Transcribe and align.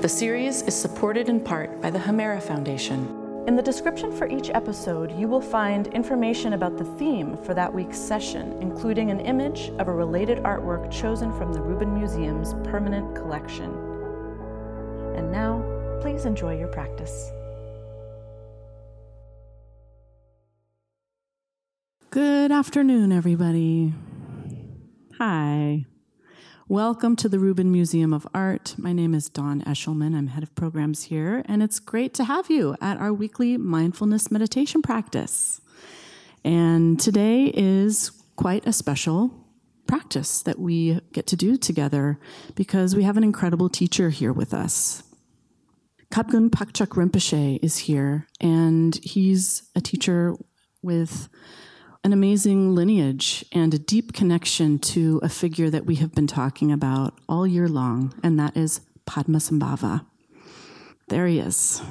The 0.00 0.08
series 0.08 0.62
is 0.62 0.74
supported 0.74 1.28
in 1.28 1.40
part 1.40 1.82
by 1.82 1.90
the 1.90 1.98
Hemera 1.98 2.42
Foundation. 2.42 3.44
In 3.46 3.54
the 3.54 3.60
description 3.60 4.10
for 4.10 4.26
each 4.26 4.48
episode, 4.48 5.12
you 5.12 5.28
will 5.28 5.42
find 5.42 5.88
information 5.88 6.54
about 6.54 6.78
the 6.78 6.86
theme 6.96 7.36
for 7.44 7.52
that 7.52 7.70
week's 7.70 7.98
session, 7.98 8.56
including 8.62 9.10
an 9.10 9.20
image 9.20 9.68
of 9.78 9.88
a 9.88 9.92
related 9.92 10.38
artwork 10.38 10.90
chosen 10.90 11.36
from 11.36 11.52
the 11.52 11.60
Rubin 11.60 11.92
Museum's 11.92 12.54
permanent 12.66 13.14
collection. 13.14 13.70
And 15.16 15.30
now, 15.30 15.62
please 16.00 16.24
enjoy 16.24 16.58
your 16.58 16.68
practice. 16.68 17.30
Good 22.08 22.50
afternoon, 22.50 23.12
everybody. 23.12 23.92
Hi. 25.18 25.84
Welcome 26.70 27.16
to 27.16 27.28
the 27.28 27.40
Rubin 27.40 27.72
Museum 27.72 28.14
of 28.14 28.28
Art. 28.32 28.76
My 28.78 28.92
name 28.92 29.12
is 29.12 29.28
Dawn 29.28 29.60
Eshelman. 29.62 30.14
I'm 30.14 30.28
head 30.28 30.44
of 30.44 30.54
programs 30.54 31.02
here, 31.02 31.42
and 31.46 31.64
it's 31.64 31.80
great 31.80 32.14
to 32.14 32.22
have 32.22 32.48
you 32.48 32.76
at 32.80 32.96
our 32.96 33.12
weekly 33.12 33.56
mindfulness 33.56 34.30
meditation 34.30 34.80
practice. 34.80 35.60
And 36.44 37.00
today 37.00 37.46
is 37.46 38.12
quite 38.36 38.68
a 38.68 38.72
special 38.72 39.34
practice 39.88 40.42
that 40.42 40.60
we 40.60 41.00
get 41.12 41.26
to 41.26 41.36
do 41.36 41.56
together 41.56 42.20
because 42.54 42.94
we 42.94 43.02
have 43.02 43.16
an 43.16 43.24
incredible 43.24 43.68
teacher 43.68 44.10
here 44.10 44.32
with 44.32 44.54
us. 44.54 45.02
Kyabgön 46.12 46.50
Phakchok 46.50 46.90
Rinpoche 46.90 47.58
is 47.64 47.78
here, 47.78 48.28
and 48.40 48.94
he's 49.02 49.64
a 49.74 49.80
teacher 49.80 50.36
with 50.82 51.28
an 52.02 52.12
amazing 52.12 52.74
lineage 52.74 53.44
and 53.52 53.74
a 53.74 53.78
deep 53.78 54.12
connection 54.12 54.78
to 54.78 55.20
a 55.22 55.28
figure 55.28 55.68
that 55.68 55.84
we 55.84 55.96
have 55.96 56.14
been 56.14 56.26
talking 56.26 56.72
about 56.72 57.14
all 57.28 57.46
year 57.46 57.68
long, 57.68 58.14
and 58.22 58.38
that 58.38 58.56
is 58.56 58.80
Padmasambhava. 59.06 60.06
There 61.08 61.26
he 61.26 61.38
is. 61.38 61.82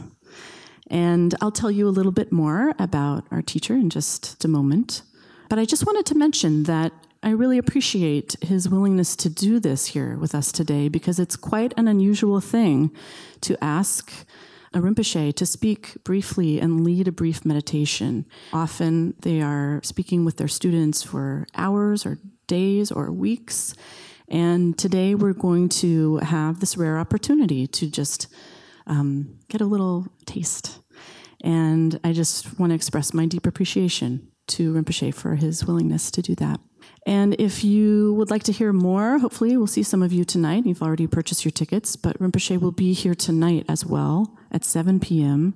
And 0.90 1.36
I'll 1.42 1.52
tell 1.52 1.70
you 1.70 1.88
a 1.88 1.92
little 1.92 2.12
bit 2.12 2.32
more 2.32 2.74
about 2.80 3.26
our 3.30 3.44
teacher 3.44 3.76
in 3.76 3.92
just 3.92 4.44
a 4.44 4.48
moment. 4.48 5.04
But 5.48 5.60
I 5.60 5.66
just 5.66 5.86
wanted 5.86 6.08
to 6.08 6.16
mention 6.16 6.64
that 6.64 6.92
I 7.22 7.32
really 7.32 7.58
appreciate 7.58 8.36
his 8.42 8.70
willingness 8.70 9.16
to 9.18 9.30
do 9.30 9.60
this 9.60 9.88
here 9.88 10.18
with 10.18 10.34
us 10.34 10.52
today 10.52 10.88
because 10.88 11.20
it's 11.20 11.36
quite 11.36 11.74
an 11.78 11.88
unusual 11.88 12.40
thing 12.40 12.92
to 13.42 13.62
ask 13.64 14.12
a 14.74 14.80
Rinpoche 14.80 15.34
to 15.36 15.46
speak 15.46 15.98
briefly 16.04 16.60
and 16.60 16.84
lead 16.84 17.08
a 17.08 17.12
brief 17.12 17.46
meditation. 17.46 18.26
Often 18.54 19.16
they 19.22 19.42
are 19.42 19.82
speaking 19.84 20.26
with 20.26 20.38
their 20.38 20.48
students 20.48 21.02
for 21.02 21.48
hours 21.56 22.06
or 22.06 22.20
days 22.48 22.92
or 22.92 23.12
weeks. 23.12 23.74
And 24.28 24.78
today 24.78 25.16
we're 25.16 25.34
going 25.34 25.70
to 25.70 26.18
have 26.18 26.60
this 26.60 26.78
rare 26.78 27.00
opportunity 27.00 27.66
to 27.68 27.90
just 27.90 28.28
um, 28.86 29.40
get 29.48 29.62
a 29.62 29.66
little 29.66 30.08
taste. 30.26 30.80
And 31.44 32.00
I 32.04 32.12
just 32.12 32.60
want 32.60 32.72
to 32.72 32.76
express 32.76 33.14
my 33.14 33.26
deep 33.26 33.48
appreciation 33.48 34.28
to 34.50 34.74
Rinpoche 34.74 35.14
for 35.14 35.36
his 35.36 35.66
willingness 35.66 36.12
to 36.12 36.22
do 36.22 36.36
that. 36.36 36.60
And 37.08 37.36
if 37.40 37.64
you 37.64 38.14
would 38.16 38.30
like 38.30 38.44
to 38.44 38.52
hear 38.52 38.74
more, 38.74 39.20
hopefully 39.20 39.56
we'll 39.58 39.68
see 39.68 39.84
some 39.84 40.04
of 40.04 40.12
you 40.12 40.26
tonight. 40.26 40.66
You've 40.66 40.82
already 40.82 41.08
purchased 41.08 41.46
your 41.46 41.52
tickets, 41.52 41.96
but 41.96 42.20
Rinpoche 42.20 42.60
will 42.60 42.72
be 42.72 42.94
here 42.94 43.16
tonight 43.16 43.66
as 43.68 43.86
well 43.86 44.39
at 44.52 44.66
7 44.66 45.00
p.m. 45.00 45.56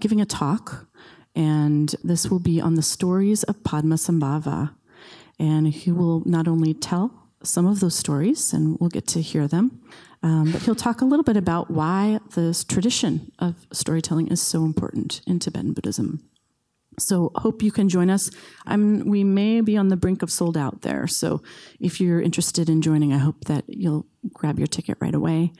giving 0.00 0.20
a 0.20 0.26
talk. 0.26 0.86
And 1.34 1.94
this 2.02 2.28
will 2.28 2.40
be 2.40 2.60
on 2.60 2.74
the 2.74 2.82
stories 2.82 3.42
of 3.44 3.62
Padmasambhava. 3.62 4.74
And 5.38 5.68
he 5.68 5.92
will 5.92 6.22
not 6.26 6.48
only 6.48 6.74
tell 6.74 7.28
some 7.42 7.66
of 7.66 7.80
those 7.80 7.94
stories, 7.94 8.52
and 8.52 8.76
we'll 8.80 8.90
get 8.90 9.06
to 9.08 9.22
hear 9.22 9.46
them, 9.46 9.80
um, 10.22 10.50
but 10.50 10.62
he'll 10.62 10.74
talk 10.74 11.00
a 11.00 11.04
little 11.04 11.22
bit 11.22 11.36
about 11.36 11.70
why 11.70 12.18
this 12.34 12.64
tradition 12.64 13.30
of 13.38 13.66
storytelling 13.72 14.28
is 14.28 14.42
so 14.42 14.64
important 14.64 15.20
in 15.26 15.38
Tibetan 15.38 15.72
Buddhism. 15.72 16.28
So 16.98 17.30
hope 17.36 17.62
you 17.62 17.70
can 17.70 17.88
join 17.88 18.10
us. 18.10 18.30
I'm, 18.66 19.08
we 19.08 19.22
may 19.22 19.60
be 19.60 19.76
on 19.76 19.88
the 19.88 19.96
brink 19.96 20.22
of 20.22 20.32
sold 20.32 20.56
out 20.56 20.82
there. 20.82 21.06
So 21.06 21.42
if 21.78 22.00
you're 22.00 22.20
interested 22.20 22.68
in 22.68 22.82
joining, 22.82 23.12
I 23.12 23.18
hope 23.18 23.44
that 23.44 23.64
you'll 23.68 24.06
grab 24.32 24.58
your 24.58 24.66
ticket 24.66 24.98
right 25.00 25.14
away. 25.14 25.52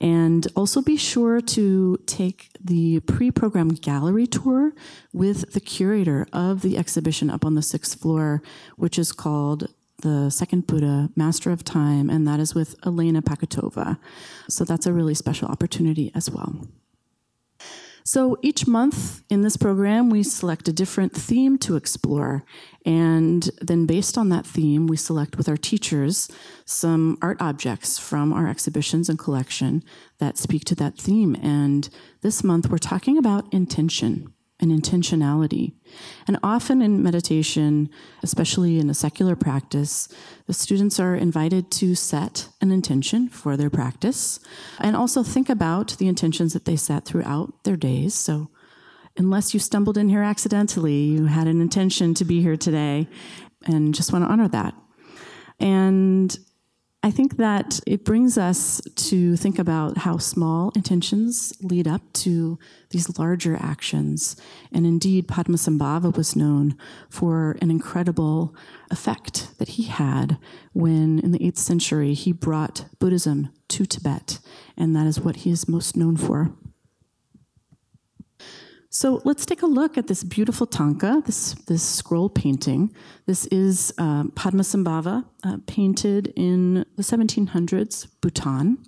And 0.00 0.46
also 0.56 0.82
be 0.82 0.96
sure 0.96 1.40
to 1.40 1.98
take 2.06 2.50
the 2.60 3.00
pre 3.00 3.30
programmed 3.30 3.80
gallery 3.80 4.26
tour 4.26 4.72
with 5.12 5.52
the 5.52 5.60
curator 5.60 6.26
of 6.32 6.62
the 6.62 6.76
exhibition 6.76 7.30
up 7.30 7.44
on 7.44 7.54
the 7.54 7.62
sixth 7.62 8.00
floor, 8.00 8.42
which 8.76 8.98
is 8.98 9.12
called 9.12 9.68
the 9.98 10.30
second 10.30 10.66
Buddha, 10.66 11.10
Master 11.16 11.50
of 11.50 11.64
Time, 11.64 12.10
and 12.10 12.26
that 12.26 12.40
is 12.40 12.54
with 12.54 12.74
Elena 12.84 13.22
Pakhoutova. 13.22 13.98
So 14.48 14.64
that's 14.64 14.86
a 14.86 14.92
really 14.92 15.14
special 15.14 15.48
opportunity 15.48 16.10
as 16.14 16.30
well. 16.30 16.66
So 18.06 18.36
each 18.42 18.66
month 18.66 19.22
in 19.30 19.40
this 19.40 19.56
program, 19.56 20.10
we 20.10 20.22
select 20.22 20.68
a 20.68 20.74
different 20.74 21.14
theme 21.14 21.56
to 21.58 21.74
explore. 21.74 22.44
And 22.84 23.48
then, 23.62 23.86
based 23.86 24.18
on 24.18 24.28
that 24.28 24.46
theme, 24.46 24.86
we 24.86 24.96
select 24.98 25.38
with 25.38 25.48
our 25.48 25.56
teachers 25.56 26.30
some 26.66 27.16
art 27.22 27.38
objects 27.40 27.98
from 27.98 28.30
our 28.34 28.46
exhibitions 28.46 29.08
and 29.08 29.18
collection 29.18 29.82
that 30.18 30.36
speak 30.36 30.64
to 30.66 30.74
that 30.74 30.98
theme. 30.98 31.34
And 31.36 31.88
this 32.20 32.44
month, 32.44 32.68
we're 32.68 32.76
talking 32.76 33.16
about 33.16 33.52
intention 33.54 34.34
and 34.64 34.72
intentionality. 34.72 35.74
And 36.26 36.38
often 36.42 36.82
in 36.82 37.02
meditation, 37.02 37.88
especially 38.24 38.80
in 38.80 38.90
a 38.90 38.94
secular 38.94 39.36
practice, 39.36 40.08
the 40.46 40.54
students 40.54 40.98
are 40.98 41.14
invited 41.14 41.70
to 41.72 41.94
set 41.94 42.48
an 42.60 42.72
intention 42.72 43.28
for 43.28 43.56
their 43.56 43.70
practice 43.70 44.40
and 44.80 44.96
also 44.96 45.22
think 45.22 45.48
about 45.48 45.96
the 45.98 46.08
intentions 46.08 46.52
that 46.54 46.64
they 46.64 46.76
set 46.76 47.04
throughout 47.04 47.62
their 47.62 47.76
days. 47.76 48.14
So, 48.14 48.50
unless 49.16 49.54
you 49.54 49.60
stumbled 49.60 49.96
in 49.96 50.08
here 50.08 50.22
accidentally, 50.22 51.04
you 51.04 51.26
had 51.26 51.46
an 51.46 51.60
intention 51.60 52.14
to 52.14 52.24
be 52.24 52.42
here 52.42 52.56
today 52.56 53.06
and 53.66 53.94
just 53.94 54.12
want 54.12 54.24
to 54.24 54.30
honor 54.30 54.48
that. 54.48 54.74
And 55.60 56.36
I 57.04 57.10
think 57.10 57.36
that 57.36 57.80
it 57.86 58.02
brings 58.02 58.38
us 58.38 58.80
to 59.10 59.36
think 59.36 59.58
about 59.58 59.98
how 59.98 60.16
small 60.16 60.72
intentions 60.74 61.52
lead 61.60 61.86
up 61.86 62.00
to 62.24 62.58
these 62.88 63.18
larger 63.18 63.58
actions. 63.60 64.36
And 64.72 64.86
indeed, 64.86 65.28
Padmasambhava 65.28 66.16
was 66.16 66.34
known 66.34 66.78
for 67.10 67.58
an 67.60 67.70
incredible 67.70 68.56
effect 68.90 69.50
that 69.58 69.68
he 69.68 69.82
had 69.82 70.38
when, 70.72 71.18
in 71.18 71.32
the 71.32 71.40
8th 71.40 71.58
century, 71.58 72.14
he 72.14 72.32
brought 72.32 72.86
Buddhism 72.98 73.50
to 73.68 73.84
Tibet. 73.84 74.38
And 74.74 74.96
that 74.96 75.06
is 75.06 75.20
what 75.20 75.36
he 75.36 75.50
is 75.50 75.68
most 75.68 75.98
known 75.98 76.16
for. 76.16 76.52
So 78.94 79.20
let's 79.24 79.44
take 79.44 79.62
a 79.62 79.66
look 79.66 79.98
at 79.98 80.06
this 80.06 80.22
beautiful 80.22 80.68
tanka, 80.68 81.20
this, 81.26 81.54
this 81.66 81.82
scroll 81.82 82.28
painting. 82.28 82.94
This 83.26 83.44
is 83.46 83.92
um, 83.98 84.30
Padmasambhava, 84.36 85.24
uh, 85.42 85.56
painted 85.66 86.32
in 86.36 86.86
the 86.94 87.02
1700s, 87.02 88.06
Bhutan. 88.20 88.78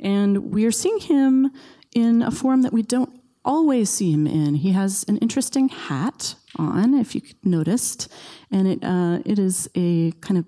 And 0.00 0.52
we 0.52 0.66
are 0.66 0.70
seeing 0.70 1.00
him 1.00 1.50
in 1.94 2.20
a 2.20 2.30
form 2.30 2.60
that 2.60 2.74
we 2.74 2.82
don't 2.82 3.22
always 3.42 3.88
see 3.88 4.12
him 4.12 4.26
in. 4.26 4.56
He 4.56 4.72
has 4.72 5.06
an 5.08 5.16
interesting 5.16 5.70
hat 5.70 6.34
on, 6.56 6.92
if 6.92 7.14
you 7.14 7.22
noticed, 7.42 8.12
and 8.50 8.68
it, 8.68 8.84
uh, 8.84 9.20
it 9.24 9.38
is 9.38 9.66
a 9.74 10.12
kind 10.20 10.36
of 10.36 10.44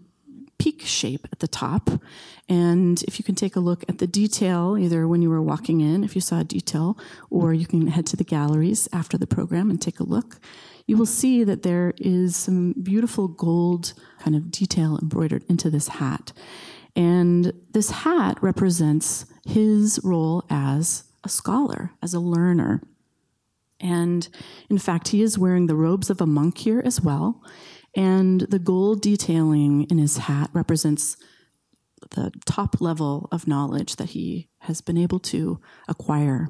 peak 0.60 0.82
shape 0.82 1.26
at 1.32 1.38
the 1.38 1.48
top. 1.48 1.88
And 2.46 3.02
if 3.04 3.18
you 3.18 3.24
can 3.24 3.34
take 3.34 3.56
a 3.56 3.60
look 3.60 3.82
at 3.88 3.96
the 3.96 4.06
detail, 4.06 4.76
either 4.78 5.08
when 5.08 5.22
you 5.22 5.30
were 5.30 5.40
walking 5.40 5.80
in, 5.80 6.04
if 6.04 6.14
you 6.14 6.20
saw 6.20 6.40
a 6.40 6.44
detail, 6.44 6.98
or 7.30 7.54
you 7.54 7.66
can 7.66 7.86
head 7.86 8.06
to 8.08 8.16
the 8.16 8.24
galleries 8.24 8.86
after 8.92 9.16
the 9.16 9.26
program 9.26 9.70
and 9.70 9.80
take 9.80 10.00
a 10.00 10.04
look, 10.04 10.38
you 10.86 10.98
will 10.98 11.06
see 11.06 11.44
that 11.44 11.62
there 11.62 11.94
is 11.96 12.36
some 12.36 12.74
beautiful 12.82 13.26
gold 13.26 13.94
kind 14.18 14.36
of 14.36 14.50
detail 14.50 14.98
embroidered 15.00 15.44
into 15.48 15.70
this 15.70 15.88
hat. 15.88 16.32
And 16.94 17.52
this 17.72 17.90
hat 17.90 18.36
represents 18.42 19.24
his 19.46 19.98
role 20.04 20.44
as 20.50 21.04
a 21.24 21.30
scholar, 21.30 21.92
as 22.02 22.12
a 22.12 22.20
learner. 22.20 22.82
And 23.80 24.28
in 24.68 24.78
fact, 24.78 25.08
he 25.08 25.22
is 25.22 25.38
wearing 25.38 25.68
the 25.68 25.74
robes 25.74 26.10
of 26.10 26.20
a 26.20 26.26
monk 26.26 26.58
here 26.58 26.82
as 26.84 27.00
well. 27.00 27.42
And 27.96 28.42
the 28.42 28.58
gold 28.58 29.02
detailing 29.02 29.84
in 29.84 29.98
his 29.98 30.18
hat 30.18 30.50
represents 30.52 31.16
the 32.10 32.30
top 32.46 32.80
level 32.80 33.28
of 33.30 33.46
knowledge 33.46 33.96
that 33.96 34.10
he 34.10 34.48
has 34.60 34.80
been 34.80 34.96
able 34.96 35.18
to 35.18 35.60
acquire. 35.88 36.48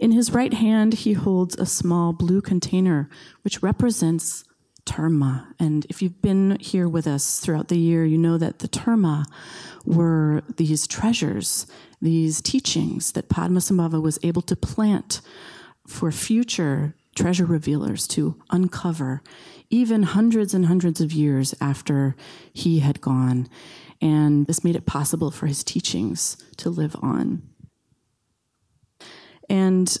In 0.00 0.10
his 0.10 0.32
right 0.32 0.52
hand, 0.52 0.94
he 0.94 1.12
holds 1.12 1.56
a 1.56 1.66
small 1.66 2.12
blue 2.12 2.40
container, 2.40 3.08
which 3.42 3.62
represents 3.62 4.44
terma. 4.84 5.46
And 5.60 5.86
if 5.88 6.02
you've 6.02 6.20
been 6.20 6.58
here 6.60 6.88
with 6.88 7.06
us 7.06 7.38
throughout 7.38 7.68
the 7.68 7.78
year, 7.78 8.04
you 8.04 8.18
know 8.18 8.38
that 8.38 8.58
the 8.58 8.68
terma 8.68 9.24
were 9.84 10.42
these 10.56 10.86
treasures, 10.86 11.66
these 12.00 12.40
teachings 12.40 13.12
that 13.12 13.28
Padmasambhava 13.28 14.02
was 14.02 14.18
able 14.22 14.42
to 14.42 14.56
plant 14.56 15.20
for 15.86 16.10
future 16.10 16.94
treasure 17.14 17.44
revealers 17.44 18.06
to 18.08 18.40
uncover, 18.50 19.22
even 19.72 20.02
hundreds 20.04 20.54
and 20.54 20.66
hundreds 20.66 21.00
of 21.00 21.12
years 21.12 21.54
after 21.60 22.14
he 22.52 22.80
had 22.80 23.00
gone. 23.00 23.48
And 24.00 24.46
this 24.46 24.62
made 24.62 24.76
it 24.76 24.86
possible 24.86 25.30
for 25.30 25.46
his 25.46 25.64
teachings 25.64 26.36
to 26.58 26.68
live 26.68 26.94
on. 27.02 27.42
And 29.48 29.96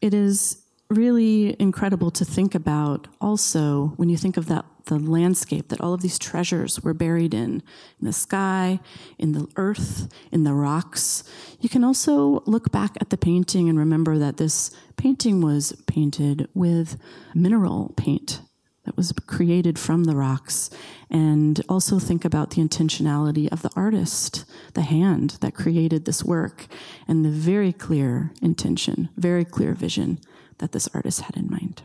it 0.00 0.14
is 0.14 0.62
really 0.88 1.56
incredible 1.60 2.10
to 2.10 2.24
think 2.24 2.54
about 2.54 3.08
also 3.20 3.92
when 3.96 4.08
you 4.08 4.16
think 4.16 4.36
of 4.36 4.46
that 4.46 4.64
the 4.86 4.98
landscape 4.98 5.68
that 5.68 5.82
all 5.82 5.92
of 5.92 6.00
these 6.00 6.18
treasures 6.18 6.80
were 6.80 6.94
buried 6.94 7.34
in 7.34 7.62
in 8.00 8.06
the 8.06 8.12
sky 8.12 8.80
in 9.18 9.32
the 9.32 9.46
earth 9.56 10.08
in 10.32 10.44
the 10.44 10.54
rocks 10.54 11.24
you 11.60 11.68
can 11.68 11.84
also 11.84 12.42
look 12.46 12.72
back 12.72 12.96
at 13.02 13.10
the 13.10 13.18
painting 13.18 13.68
and 13.68 13.78
remember 13.78 14.16
that 14.16 14.38
this 14.38 14.70
painting 14.96 15.42
was 15.42 15.74
painted 15.86 16.48
with 16.54 16.96
mineral 17.34 17.92
paint 17.98 18.40
that 18.88 18.96
was 18.96 19.12
created 19.26 19.78
from 19.78 20.04
the 20.04 20.16
rocks 20.16 20.70
and 21.10 21.60
also 21.68 21.98
think 21.98 22.24
about 22.24 22.50
the 22.50 22.62
intentionality 22.62 23.46
of 23.52 23.60
the 23.60 23.70
artist 23.76 24.46
the 24.72 24.80
hand 24.80 25.36
that 25.42 25.54
created 25.54 26.06
this 26.06 26.24
work 26.24 26.66
and 27.06 27.22
the 27.22 27.30
very 27.30 27.70
clear 27.70 28.32
intention 28.40 29.10
very 29.14 29.44
clear 29.44 29.74
vision 29.74 30.18
that 30.56 30.72
this 30.72 30.88
artist 30.94 31.20
had 31.20 31.36
in 31.36 31.50
mind. 31.50 31.82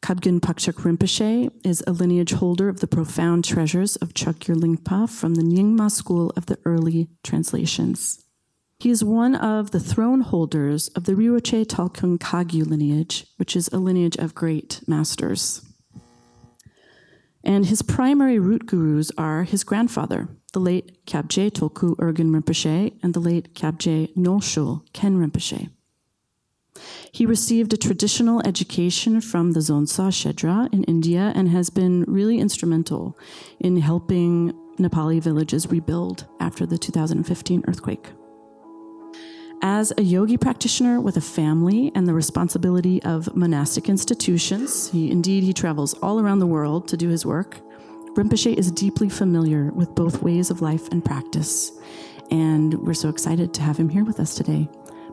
Kyabgön 0.00 0.40
Phakchok 0.40 0.80
Rinpoche 0.82 1.50
is 1.62 1.84
a 1.86 1.92
lineage 1.92 2.32
holder 2.32 2.70
of 2.70 2.80
the 2.80 2.86
profound 2.86 3.44
treasures 3.44 3.96
of 3.96 4.14
Chogyur 4.14 4.56
Lingpa 4.56 5.10
from 5.10 5.34
the 5.34 5.42
Nyingma 5.42 5.90
school 5.90 6.32
of 6.36 6.46
the 6.46 6.58
early 6.64 7.08
translations. 7.22 8.23
He 8.84 8.90
is 8.90 9.02
one 9.02 9.34
of 9.34 9.70
the 9.70 9.80
throne 9.80 10.20
holders 10.20 10.88
of 10.88 11.04
the 11.04 11.14
Riwoche 11.14 11.64
Taklung 11.64 12.18
Kagyu 12.18 12.66
lineage, 12.66 13.24
which 13.38 13.56
is 13.56 13.68
a 13.68 13.78
lineage 13.78 14.16
of 14.16 14.34
great 14.34 14.82
masters. 14.86 15.62
And 17.42 17.64
his 17.64 17.80
primary 17.80 18.38
root 18.38 18.66
gurus 18.66 19.10
are 19.16 19.44
his 19.44 19.64
grandfather, 19.64 20.28
the 20.52 20.58
late 20.58 21.06
Kyabje 21.06 21.52
Tulku 21.52 21.96
Urgyen 21.96 22.28
Rinpoche 22.28 22.92
and 23.02 23.14
the 23.14 23.20
late 23.20 23.54
Kyabje 23.54 24.14
Nyoshul 24.16 24.82
Khen 24.92 25.16
Rinpoche. 25.16 25.70
He 27.10 27.24
received 27.24 27.72
a 27.72 27.78
traditional 27.78 28.46
education 28.46 29.22
from 29.22 29.52
the 29.52 29.60
Dzongsar 29.60 30.10
Shedra 30.10 30.70
in 30.74 30.84
India 30.84 31.32
and 31.34 31.48
has 31.48 31.70
been 31.70 32.04
really 32.06 32.38
instrumental 32.38 33.16
in 33.58 33.78
helping 33.78 34.52
Nepali 34.78 35.22
villages 35.22 35.68
rebuild 35.68 36.26
after 36.38 36.66
the 36.66 36.76
2015 36.76 37.64
earthquake. 37.66 38.10
As 39.66 39.94
a 39.96 40.02
yogi 40.02 40.36
practitioner 40.36 41.00
with 41.00 41.16
a 41.16 41.22
family 41.22 41.90
and 41.94 42.06
the 42.06 42.12
responsibility 42.12 43.02
of 43.02 43.34
monastic 43.34 43.88
institutions, 43.88 44.90
he 44.90 45.10
indeed 45.10 45.42
he 45.42 45.54
travels 45.54 45.94
all 46.02 46.20
around 46.20 46.40
the 46.40 46.46
world 46.46 46.86
to 46.88 46.98
do 46.98 47.08
his 47.08 47.24
work. 47.24 47.62
Rinpoche 48.14 48.52
is 48.58 48.70
deeply 48.70 49.08
familiar 49.08 49.72
with 49.72 49.94
both 49.94 50.20
ways 50.20 50.50
of 50.50 50.60
life 50.60 50.88
and 50.90 51.02
practice, 51.02 51.72
and 52.30 52.74
we're 52.74 52.92
so 52.92 53.08
excited 53.08 53.54
to 53.54 53.62
have 53.62 53.78
him 53.78 53.88
here 53.88 54.04
with 54.04 54.20
us 54.20 54.34
today. 54.34 54.68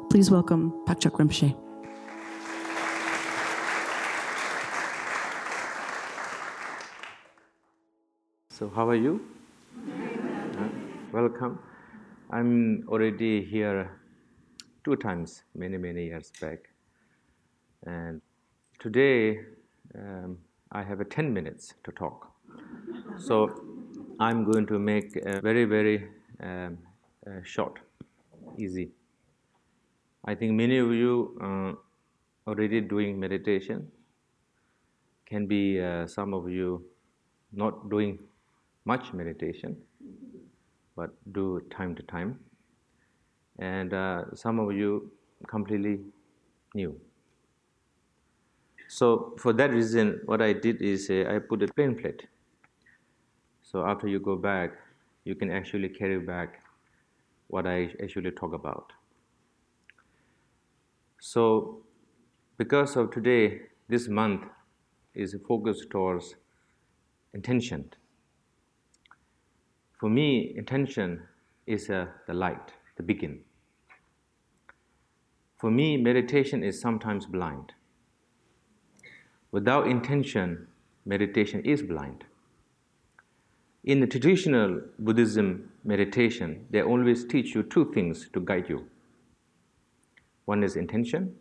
Please 0.10 0.30
welcome 0.30 0.74
Phakchok 0.86 1.12
Rinpoche. 1.12 1.56
So, 8.50 8.68
how 8.68 8.90
are 8.90 8.96
you? 8.96 9.22
welcome. 11.14 11.58
I'm 12.30 12.84
already 12.90 13.46
here 13.46 14.01
two 14.84 14.96
times, 14.96 15.44
many, 15.56 15.78
many 15.78 16.06
years 16.06 16.32
back. 16.42 16.70
And 17.86 18.22
today 18.80 19.40
um, 19.96 20.38
I 20.72 20.84
have 20.84 21.00
a 21.02 21.06
10 21.06 21.34
minutes 21.34 21.74
to 21.84 21.92
talk. 21.92 22.28
So 23.18 23.50
I'm 24.20 24.44
going 24.44 24.66
to 24.68 24.80
make 24.80 25.16
a 25.16 25.42
very, 25.42 25.66
very 25.66 26.08
um, 26.42 26.78
uh, 27.28 27.42
short, 27.44 27.80
easy. 28.58 28.90
I 30.26 30.36
think 30.36 30.54
many 30.54 30.78
of 30.78 30.92
you 30.92 31.38
uh, 31.42 32.50
already 32.50 32.82
doing 32.82 33.20
meditation. 33.20 33.92
Can 35.26 35.48
be 35.48 35.80
uh, 35.80 36.08
some 36.08 36.34
of 36.34 36.50
you 36.50 36.84
not 37.54 37.90
doing 37.90 38.20
much 38.86 39.14
meditation, 39.14 39.78
but 40.96 41.12
do 41.32 41.62
time 41.70 41.96
to 41.96 42.04
time. 42.04 42.38
And 43.62 43.94
uh, 43.94 44.36
some 44.36 44.60
of 44.60 44.74
you 44.76 45.14
completely 45.48 46.02
new. 46.76 47.00
So 48.90 49.36
for 49.40 49.54
that 49.54 49.72
reason, 49.72 50.22
what 50.26 50.42
I 50.42 50.54
did 50.54 50.82
is 50.82 51.10
uh, 51.10 51.26
I 51.30 51.40
put 51.40 51.64
a 51.64 51.68
plain 51.74 51.96
plate 51.96 52.28
so 53.72 53.86
after 53.86 54.06
you 54.06 54.20
go 54.20 54.36
back, 54.36 54.72
you 55.24 55.34
can 55.34 55.50
actually 55.50 55.88
carry 55.88 56.20
back 56.20 56.62
what 57.48 57.66
I 57.66 57.96
actually 58.04 58.32
talk 58.32 58.54
about. 58.54 58.92
So 61.22 61.84
because 62.58 62.98
of 62.98 63.12
today, 63.12 63.62
this 63.88 64.10
month 64.10 64.44
is 65.16 65.38
focused 65.48 65.90
towards 65.90 66.36
intention. 67.34 67.94
For 70.00 70.10
me, 70.10 70.54
intention 70.58 71.24
is 71.66 71.90
uh, 71.90 72.08
the 72.28 72.34
light, 72.34 72.74
the 72.98 73.04
begin. 73.04 73.46
For 75.62 75.70
me, 75.70 75.96
meditation 75.96 76.64
is 76.64 76.82
sometimes 76.82 77.28
blind. 77.28 77.74
Without 79.52 79.86
intention, 79.86 80.66
meditation 81.06 81.62
is 81.64 81.84
blind. 81.84 82.24
In 83.84 84.00
the 84.00 84.08
traditional 84.08 84.82
Buddhism 84.98 85.70
meditation, 85.84 86.66
they 86.72 86.82
always 86.82 87.26
teach 87.26 87.54
you 87.54 87.62
two 87.62 87.94
things 87.94 88.28
to 88.34 88.40
guide 88.40 88.70
you. 88.70 88.88
One 90.46 90.64
is 90.64 90.76
intention, 90.76 91.36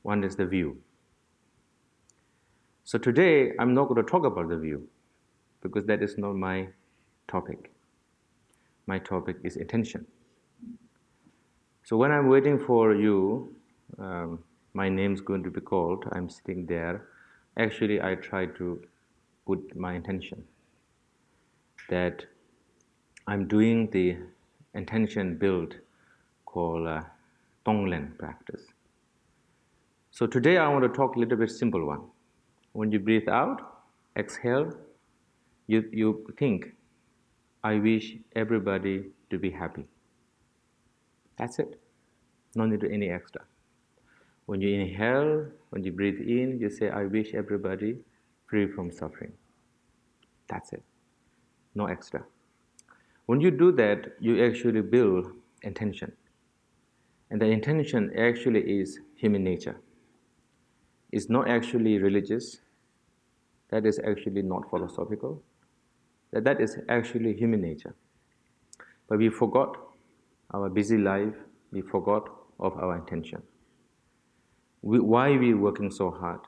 one 0.00 0.24
is 0.24 0.36
the 0.36 0.46
view. 0.46 0.78
So 2.84 2.98
today, 2.98 3.52
I'm 3.58 3.74
not 3.74 3.88
going 3.88 4.02
to 4.02 4.10
talk 4.10 4.24
about 4.24 4.48
the 4.48 4.56
view 4.56 4.88
because 5.60 5.84
that 5.84 6.02
is 6.02 6.16
not 6.16 6.34
my 6.34 6.68
topic. 7.28 7.72
My 8.86 8.98
topic 8.98 9.36
is 9.44 9.56
intention. 9.56 10.06
So 11.86 11.96
when 11.96 12.10
I'm 12.10 12.26
waiting 12.26 12.58
for 12.58 12.96
you, 12.96 13.54
um, 14.00 14.40
my 14.74 14.88
name's 14.88 15.20
going 15.20 15.44
to 15.44 15.50
be 15.52 15.60
called, 15.60 16.04
I'm 16.10 16.28
sitting 16.28 16.66
there. 16.66 17.06
Actually, 17.56 18.02
I 18.02 18.16
try 18.16 18.46
to 18.46 18.82
put 19.46 19.76
my 19.76 19.94
intention 19.94 20.42
that 21.88 22.24
I'm 23.28 23.46
doing 23.46 23.88
the 23.92 24.16
intention 24.74 25.38
build 25.38 25.76
called 26.44 26.88
uh, 26.88 27.02
Tonglen 27.64 28.18
practice. 28.18 28.62
So 30.10 30.26
today 30.26 30.58
I 30.58 30.66
want 30.66 30.82
to 30.82 30.88
talk 30.88 31.14
a 31.14 31.20
little 31.20 31.38
bit 31.38 31.52
simple 31.52 31.86
one. 31.86 32.00
When 32.72 32.90
you 32.90 32.98
breathe 32.98 33.28
out, 33.28 33.60
exhale, 34.16 34.72
you, 35.68 35.88
you 35.92 36.34
think, 36.36 36.72
I 37.62 37.76
wish 37.76 38.16
everybody 38.34 39.04
to 39.30 39.38
be 39.38 39.52
happy. 39.52 39.86
That's 41.38 41.58
it. 41.58 41.80
No 42.54 42.66
need 42.66 42.80
to 42.80 42.90
any 42.90 43.10
extra. 43.10 43.42
When 44.46 44.60
you 44.60 44.80
inhale, 44.80 45.46
when 45.70 45.84
you 45.84 45.92
breathe 45.92 46.20
in, 46.20 46.58
you 46.60 46.70
say, 46.70 46.88
I 46.90 47.04
wish 47.04 47.34
everybody 47.34 47.98
free 48.46 48.70
from 48.70 48.90
suffering. 48.90 49.32
That's 50.48 50.72
it 50.72 50.82
no 51.76 51.86
extra. 51.86 52.24
When 53.26 53.40
you 53.40 53.50
do 53.50 53.70
that, 53.72 54.14
you 54.18 54.44
actually 54.44 54.80
build 54.80 55.32
intention. 55.62 56.12
And 57.30 57.40
the 57.40 57.46
intention 57.46 58.12
actually 58.16 58.60
is 58.80 58.98
human 59.14 59.44
nature. 59.44 59.80
It's 61.12 61.28
not 61.28 61.48
actually 61.48 61.98
religious. 61.98 62.60
That 63.70 63.84
is 63.84 63.98
actually 63.98 64.42
not 64.42 64.70
philosophical. 64.70 65.42
That, 66.32 66.44
that 66.44 66.60
is 66.60 66.78
actually 66.88 67.34
human 67.34 67.60
nature. 67.60 67.94
But 69.08 69.18
we 69.18 69.28
forgot 69.28 69.76
our 70.52 70.68
busy 70.68 70.98
life, 70.98 71.34
we 71.72 71.82
forgot 71.82 72.28
of 72.58 72.76
our 72.78 72.96
intention. 72.96 73.42
We, 74.82 75.00
why 75.00 75.36
we 75.36 75.54
working 75.54 75.90
so 75.90 76.10
hard? 76.10 76.40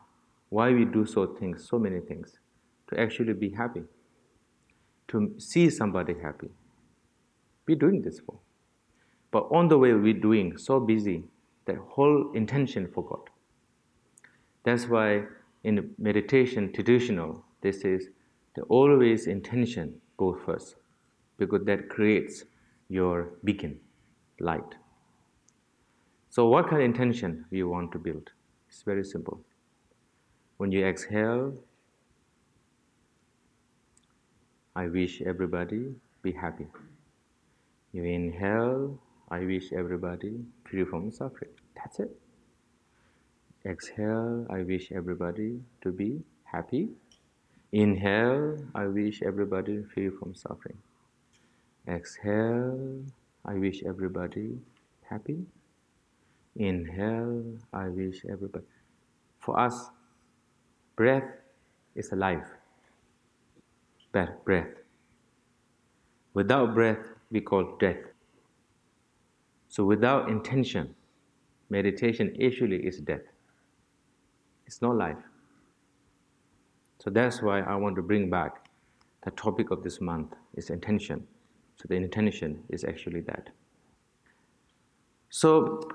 Why 0.49 0.73
we 0.73 0.85
do 0.85 1.05
so 1.05 1.27
things, 1.27 1.67
so 1.69 1.79
many 1.79 2.01
things? 2.01 2.39
To 2.89 3.01
actually 3.01 3.35
be 3.35 3.51
happy 3.51 3.83
to 5.09 5.35
see 5.39 5.71
somebody 5.71 6.15
happy. 6.23 6.49
Be 7.67 7.75
doing 7.75 8.03
this 8.03 8.21
for. 8.21 8.39
But 9.31 9.49
on 9.51 9.69
the 9.69 9.79
way 9.79 9.93
we're 9.93 10.15
doing 10.15 10.57
so 10.57 10.81
busy 10.81 11.25
that 11.67 11.77
whole 11.77 12.31
intention 12.33 12.89
forgot. 12.89 13.29
That's 14.65 14.87
why 14.87 15.25
in 15.65 15.91
meditation 15.99 16.73
traditional, 16.73 17.45
this 17.61 17.79
is 17.79 18.09
the 18.55 18.63
always 18.63 19.27
intention 19.27 20.01
go 20.17 20.39
first 20.47 20.77
because 21.39 21.65
that 21.65 21.89
creates 21.89 22.45
your 22.89 23.31
beacon 23.45 23.79
light. 24.41 24.75
So 26.31 26.49
what 26.49 26.69
kind 26.69 26.83
of 26.83 26.85
intention 26.85 27.47
you 27.51 27.69
want 27.69 27.93
to 27.93 27.99
build? 27.99 28.31
It's 28.69 28.83
very 28.83 29.05
simple. 29.05 29.41
When 30.59 30.73
you 30.73 30.85
exhale, 30.85 31.55
I 34.77 34.87
wish 34.87 35.23
everybody 35.23 35.95
be 36.23 36.33
happy. 36.33 36.67
You 37.93 38.05
inhale, 38.05 38.99
I 39.31 39.41
wish 39.41 39.73
everybody 39.73 40.45
free 40.65 40.85
from 40.85 41.11
suffering. 41.11 41.51
That's 41.75 42.01
it. 42.01 42.11
Exhale, 43.65 44.47
I 44.51 44.63
wish 44.63 44.93
everybody 44.93 45.61
to 45.83 45.91
be 45.91 46.23
happy. 46.45 46.91
Inhale, 47.73 48.59
I 48.75 48.87
wish 48.87 49.23
everybody 49.23 49.83
free 49.83 50.11
from 50.11 50.35
suffering. 50.35 50.79
Exhale, 51.87 53.03
I 53.45 53.55
wish 53.55 53.83
everybody 53.85 54.59
happy. 55.09 55.45
Inhale, 56.57 57.45
I 57.73 57.89
wish 57.89 58.25
everybody. 58.31 58.65
For 59.41 59.59
us, 59.59 59.91
breath 60.97 61.31
is 61.95 62.13
a 62.13 62.17
life. 62.17 62.47
Breath. 64.13 64.67
Without 66.35 66.75
breath, 66.75 66.99
we 67.31 67.41
call 67.41 67.77
death. 67.79 67.99
So 69.69 69.85
without 69.85 70.29
intention, 70.29 70.95
meditation 71.71 72.37
actually 72.45 72.87
is 72.87 72.99
death. 72.99 73.23
It's 74.67 74.83
not 74.83 74.97
life. 74.97 75.17
So 76.99 77.11
that's 77.11 77.43
why 77.43 77.61
I 77.61 77.77
want 77.77 77.97
to 77.97 78.03
bring 78.03 78.29
back 78.29 78.69
the 79.25 79.31
topic 79.33 79.71
of 79.71 79.83
this 79.83 80.01
month 80.01 80.35
is 80.55 80.71
intention. 80.71 81.27
So 81.81 81.87
the 81.89 81.95
intention 81.95 82.65
is 82.69 82.85
actually 82.85 83.21
that. 83.23 83.51
So 85.31 85.89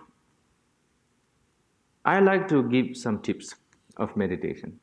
I 2.05 2.19
like 2.19 2.47
to 2.49 2.63
give 2.69 2.95
some 2.95 3.21
tips 3.21 3.55
of 3.97 4.15
meditation. 4.15 4.79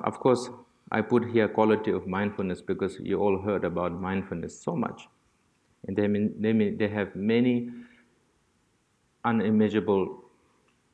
Of 0.00 0.18
course, 0.20 0.50
I 0.90 1.00
put 1.00 1.30
here 1.30 1.48
quality 1.48 1.90
of 1.90 2.06
mindfulness 2.06 2.60
because 2.60 2.98
you 3.00 3.18
all 3.18 3.40
heard 3.40 3.64
about 3.64 3.98
mindfulness 3.98 4.60
so 4.60 4.76
much. 4.76 5.08
And 5.86 5.96
they, 5.96 6.06
mean, 6.06 6.34
they, 6.38 6.52
mean, 6.52 6.76
they 6.76 6.88
have 6.88 7.16
many 7.16 7.70
unimaginable 9.24 10.22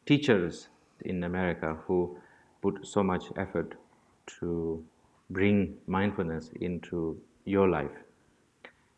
teachers 0.06 0.68
in 1.00 1.24
America 1.24 1.76
who 1.86 2.16
put 2.62 2.86
so 2.86 3.02
much 3.02 3.24
effort 3.36 3.74
to 4.38 4.84
bring 5.30 5.76
mindfulness 5.86 6.50
into 6.60 7.20
your 7.44 7.68
life 7.68 7.90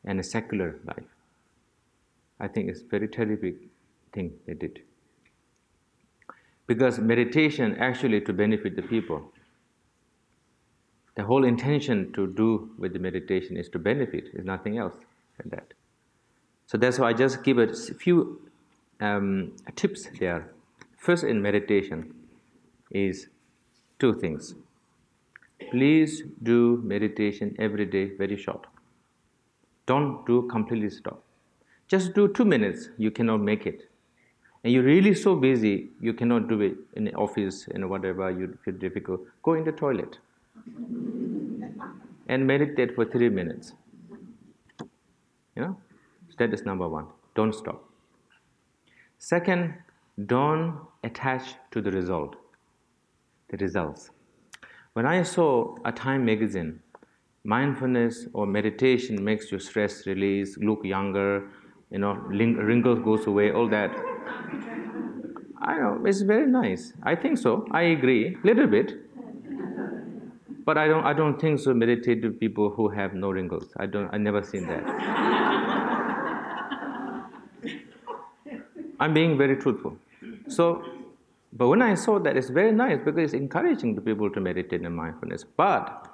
and 0.05 0.21
a 0.21 0.23
secular 0.23 0.79
life. 0.87 1.05
I 2.41 2.49
think 2.49 2.69
it's 2.69 2.83
very 2.83 3.09
terrific 3.09 3.57
thing 4.13 4.33
they 4.47 4.55
did. 4.55 4.81
Because 6.67 6.99
meditation 6.99 7.77
actually 7.79 8.21
to 8.23 8.33
benefit 8.33 8.77
the 8.77 8.83
people. 8.83 9.33
The 11.15 11.25
whole 11.25 11.45
intention 11.45 12.13
to 12.15 12.27
do 12.27 12.71
with 12.79 12.95
the 12.95 12.99
meditation 12.99 13.57
is 13.57 13.69
to 13.71 13.79
benefit, 13.79 14.31
is 14.33 14.45
nothing 14.45 14.79
else 14.79 14.95
than 15.39 15.51
that. 15.51 15.75
So 16.67 16.79
that's 16.79 16.99
why 16.99 17.11
I 17.11 17.13
just 17.13 17.45
give 17.45 17.59
a 17.59 17.75
few 17.75 18.41
um, 19.01 19.53
tips 19.77 20.09
there. 20.19 20.51
First, 20.97 21.25
in 21.25 21.43
meditation, 21.43 22.15
is 22.91 23.29
two 23.99 24.15
things. 24.15 24.55
Please 25.71 26.23
do 26.43 26.81
meditation 26.85 27.57
every 27.59 27.87
day, 27.87 28.11
very 28.17 28.37
short. 28.37 28.67
Don't 29.87 30.25
do 30.27 30.43
completely 30.43 30.91
stop. 30.91 31.23
Just 31.89 32.15
do 32.15 32.29
two 32.29 32.45
minutes, 32.45 32.89
you 32.99 33.11
cannot 33.11 33.41
make 33.41 33.67
it. 33.67 33.89
And 34.65 34.73
you're 34.73 34.85
really 34.85 35.15
so 35.15 35.35
busy, 35.35 35.91
you 36.01 36.13
cannot 36.13 36.49
do 36.49 36.61
it 36.61 36.77
in 36.95 37.05
the 37.05 37.13
office 37.15 37.67
and 37.75 37.91
whatever, 37.91 38.31
you 38.31 38.57
feel 38.65 38.75
difficult. 38.75 39.21
Go 39.43 39.55
in 39.55 39.65
the 39.65 39.73
toilet 39.73 40.19
and 42.29 42.47
meditate 42.47 42.95
for 42.95 43.05
three 43.05 43.29
minutes. 43.29 43.73
You 45.57 45.63
know? 45.63 45.77
That 46.39 46.55
is 46.55 46.65
number 46.65 46.89
one. 46.89 47.07
Don't 47.35 47.55
stop. 47.55 47.85
Second, 49.19 49.75
don't 50.27 50.81
attach 51.05 51.55
to 51.71 51.81
the 51.81 51.91
result, 51.91 52.37
the 53.49 53.57
results. 53.59 54.11
When 54.95 55.07
I 55.07 55.23
saw 55.23 55.77
a 55.85 55.93
Time 55.93 56.25
magazine, 56.25 56.82
mindfulness 57.45 58.27
or 58.33 58.47
meditation 58.47 59.23
makes 59.23 59.51
your 59.51 59.61
stress 59.61 60.07
release, 60.07 60.57
look 60.59 60.85
younger, 60.85 61.49
you 61.91 61.99
know, 61.99 62.15
wrinkles 62.15 63.01
goes 63.01 63.27
away, 63.27 63.51
all 63.53 63.69
that. 63.69 63.91
I 65.61 65.79
know 65.79 66.01
it's 66.05 66.23
very 66.23 66.47
nice. 66.47 66.93
I 67.03 67.15
think 67.15 67.39
so. 67.39 67.67
I 67.71 67.83
agree, 67.83 68.37
a 68.43 68.47
little 68.47 68.67
bit. 68.67 68.95
But 70.65 70.79
I 70.79 70.87
don't. 70.87 71.05
I 71.05 71.13
don't 71.13 71.41
think 71.41 71.59
so. 71.59 71.75
Meditative 71.75 72.39
people 72.39 72.71
who 72.71 72.89
have 72.89 73.15
no 73.15 73.31
wrinkles. 73.33 73.67
I 73.77 73.87
don't. 73.87 74.09
I 74.15 74.19
never 74.19 74.43
seen 74.45 74.67
that. 74.69 74.85
I'm 79.01 79.13
being 79.13 79.37
very 79.37 79.57
truthful. 79.57 79.97
So, 80.47 80.85
but 81.53 81.67
when 81.67 81.83
I 81.83 81.95
saw 81.95 82.21
that, 82.21 82.37
it's 82.37 82.51
very 82.51 82.71
nice 82.71 82.99
because 83.05 83.19
it's 83.19 83.33
encouraging 83.33 83.97
the 83.97 84.01
people 84.01 84.31
to 84.31 84.41
meditate 84.41 84.83
in 84.83 84.93
mindfulness. 84.95 85.45
But 85.57 86.12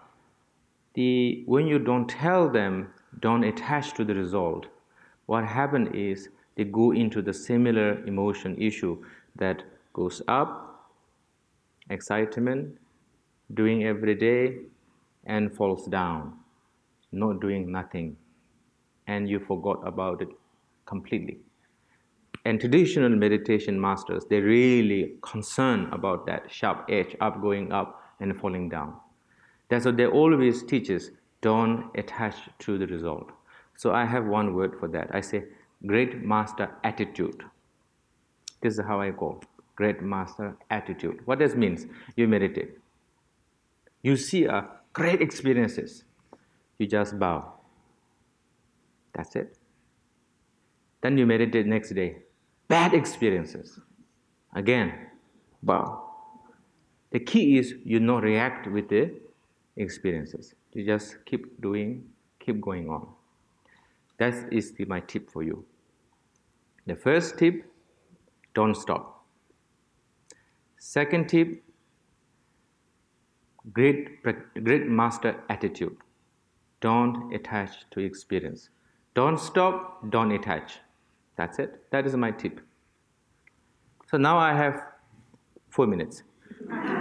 the 0.98 1.44
when 1.46 1.68
you 1.68 1.78
don't 1.78 2.08
tell 2.08 2.48
them, 2.48 2.88
don't 3.20 3.44
attach 3.44 3.94
to 3.94 4.04
the 4.04 4.14
result, 4.14 4.66
what 5.26 5.44
happens 5.44 5.88
is 5.94 6.28
they 6.56 6.64
go 6.64 6.90
into 6.90 7.22
the 7.22 7.32
similar 7.32 8.04
emotion 8.06 8.60
issue 8.60 8.94
that 9.36 9.62
goes 9.92 10.20
up, 10.26 10.90
excitement, 11.88 12.76
doing 13.54 13.84
every 13.84 14.16
day, 14.16 14.56
and 15.24 15.54
falls 15.54 15.86
down, 15.86 16.32
not 17.12 17.40
doing 17.40 17.70
nothing, 17.70 18.16
and 19.06 19.28
you 19.28 19.38
forgot 19.38 19.80
about 19.86 20.20
it 20.20 20.28
completely. 20.84 21.38
And 22.44 22.58
traditional 22.58 23.10
meditation 23.10 23.80
masters 23.80 24.24
they 24.30 24.40
really 24.40 25.12
concerned 25.22 25.92
about 25.92 26.26
that 26.26 26.50
sharp 26.50 26.86
edge 26.88 27.14
up 27.20 27.40
going 27.40 27.72
up 27.72 28.02
and 28.20 28.40
falling 28.40 28.68
down 28.68 28.94
that's 29.68 29.84
what 29.84 29.96
they 29.96 30.06
always 30.06 30.62
teaches 30.62 31.10
don't 31.40 31.90
attach 31.94 32.34
to 32.60 32.78
the 32.78 32.86
result. 32.86 33.30
So 33.76 33.92
i 33.92 34.04
have 34.04 34.26
one 34.26 34.54
word 34.54 34.76
for 34.78 34.88
that. 34.88 35.14
I 35.14 35.20
say 35.20 35.44
great 35.86 36.22
master 36.22 36.70
attitude. 36.82 37.44
This 38.60 38.78
is 38.78 38.84
how 38.84 39.00
i 39.00 39.10
call 39.10 39.42
great 39.76 40.02
master 40.02 40.56
attitude. 40.70 41.20
What 41.24 41.38
does 41.38 41.54
means 41.54 41.86
you 42.16 42.26
meditate. 42.26 42.78
You 44.02 44.16
see 44.16 44.44
a 44.44 44.68
great 44.92 45.22
experiences. 45.22 46.02
You 46.78 46.86
just 46.86 47.18
bow. 47.18 47.52
That's 49.14 49.36
it. 49.36 49.56
Then 51.00 51.16
you 51.16 51.26
meditate 51.26 51.66
next 51.66 51.90
day. 51.90 52.16
Bad 52.66 52.92
experiences. 52.92 53.78
Again, 54.54 54.92
bow. 55.62 56.04
The 57.12 57.20
key 57.20 57.58
is 57.58 57.74
you 57.84 58.00
not 58.00 58.24
react 58.24 58.66
with 58.66 58.88
the 58.88 59.12
experiences. 59.78 60.54
You 60.72 60.84
just 60.84 61.24
keep 61.24 61.60
doing, 61.60 62.04
keep 62.40 62.60
going 62.60 62.88
on. 62.88 63.08
That 64.18 64.52
is 64.52 64.72
the, 64.72 64.84
my 64.84 65.00
tip 65.00 65.30
for 65.30 65.42
you. 65.42 65.64
The 66.86 66.96
first 66.96 67.38
tip, 67.38 67.64
don't 68.54 68.74
stop. 68.74 69.24
Second 70.78 71.28
tip, 71.28 71.62
great, 73.72 74.22
great 74.22 74.86
master 74.86 75.42
attitude. 75.48 75.96
Don't 76.80 77.32
attach 77.34 77.88
to 77.90 78.00
experience. 78.00 78.70
Don't 79.14 79.38
stop, 79.38 80.10
don't 80.10 80.32
attach. 80.32 80.78
That's 81.36 81.58
it. 81.58 81.90
That 81.90 82.06
is 82.06 82.14
my 82.16 82.30
tip. 82.30 82.60
So 84.10 84.16
now 84.16 84.38
I 84.38 84.54
have 84.54 84.82
four 85.68 85.86
minutes. 85.86 86.22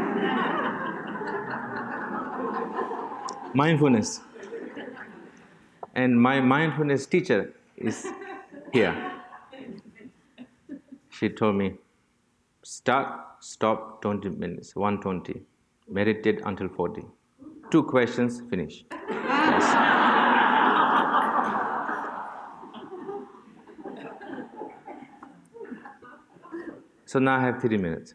mindfulness. 3.57 4.21
And 5.95 6.21
my 6.21 6.39
mindfulness 6.39 7.07
teacher 7.07 7.53
is 7.75 8.05
here. 8.71 8.95
She 11.09 11.29
told 11.29 11.55
me, 11.55 11.73
start, 12.63 13.07
stop 13.39 14.01
20 14.03 14.29
minutes, 14.29 14.75
120. 14.75 15.41
Meditate 15.89 16.41
until 16.45 16.69
40. 16.69 17.03
Two 17.71 17.81
questions, 17.83 18.41
finish. 18.47 18.85
Yes. 19.09 19.63
So 27.05 27.19
now 27.19 27.37
I 27.37 27.41
have 27.41 27.59
three 27.59 27.77
minutes. 27.77 28.13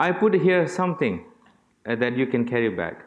I 0.00 0.12
put 0.12 0.34
here 0.34 0.66
something 0.66 1.24
uh, 1.88 1.96
that 1.96 2.16
you 2.16 2.26
can 2.26 2.44
carry 2.46 2.68
back. 2.68 3.06